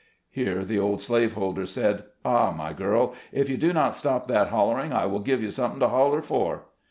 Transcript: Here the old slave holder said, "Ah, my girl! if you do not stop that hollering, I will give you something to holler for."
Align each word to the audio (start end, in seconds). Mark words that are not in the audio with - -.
Here 0.31 0.65
the 0.65 0.79
old 0.79 0.99
slave 0.99 1.33
holder 1.33 1.67
said, 1.67 2.05
"Ah, 2.25 2.51
my 2.57 2.73
girl! 2.73 3.13
if 3.31 3.51
you 3.51 3.57
do 3.57 3.71
not 3.71 3.93
stop 3.93 4.25
that 4.29 4.47
hollering, 4.47 4.91
I 4.91 5.05
will 5.05 5.19
give 5.19 5.43
you 5.43 5.51
something 5.51 5.79
to 5.79 5.89
holler 5.89 6.23
for." 6.23 6.63